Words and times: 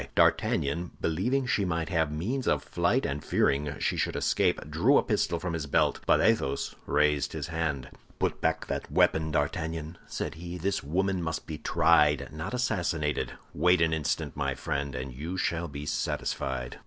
D'Artagnan, 0.15 0.89
believing 0.99 1.45
she 1.45 1.63
might 1.63 1.89
have 1.89 2.11
means 2.11 2.47
of 2.47 2.63
flight 2.63 3.05
and 3.05 3.23
fearing 3.23 3.77
she 3.77 3.97
should 3.97 4.15
escape, 4.15 4.59
drew 4.67 4.97
a 4.97 5.03
pistol 5.03 5.39
from 5.39 5.53
his 5.53 5.67
belt; 5.67 5.99
but 6.07 6.19
Athos 6.19 6.73
raised 6.87 7.33
his 7.33 7.49
hand. 7.49 7.87
"Put 8.17 8.41
back 8.41 8.65
that 8.65 8.91
weapon, 8.91 9.29
D'Artagnan!" 9.29 9.99
said 10.07 10.33
he; 10.33 10.57
"this 10.57 10.81
woman 10.81 11.21
must 11.21 11.45
be 11.45 11.59
tried, 11.59 12.29
not 12.33 12.55
assassinated. 12.55 13.33
Wait 13.53 13.79
an 13.79 13.93
instant, 13.93 14.35
my 14.35 14.55
friend, 14.55 14.95
and 14.95 15.13
you 15.13 15.37
shall 15.37 15.67
be 15.67 15.85
satisfied. 15.85 16.79